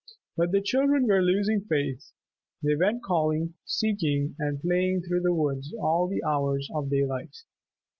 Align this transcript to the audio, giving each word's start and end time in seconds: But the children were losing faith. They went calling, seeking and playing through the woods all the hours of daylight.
But 0.35 0.51
the 0.51 0.61
children 0.61 1.05
were 1.05 1.21
losing 1.21 1.61
faith. 1.61 2.11
They 2.63 2.73
went 2.75 3.03
calling, 3.03 3.53
seeking 3.65 4.35
and 4.39 4.59
playing 4.59 5.03
through 5.03 5.21
the 5.21 5.31
woods 5.31 5.75
all 5.79 6.07
the 6.07 6.23
hours 6.23 6.67
of 6.73 6.89
daylight. 6.89 7.43